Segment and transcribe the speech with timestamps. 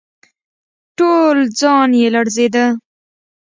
[0.97, 2.65] ټول ځان يې لړزېده.